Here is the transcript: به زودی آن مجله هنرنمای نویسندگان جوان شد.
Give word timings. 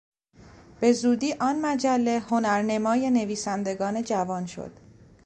به 0.79 0.91
زودی 0.93 1.33
آن 1.33 1.59
مجله 1.59 2.19
هنرنمای 2.29 3.09
نویسندگان 3.11 4.03
جوان 4.03 4.45
شد. 4.45 4.71